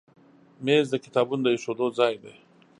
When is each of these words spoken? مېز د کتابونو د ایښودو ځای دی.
مېز 0.65 0.85
د 0.91 0.95
کتابونو 1.05 1.41
د 1.43 1.47
ایښودو 1.53 1.87
ځای 1.99 2.13
دی. 2.23 2.33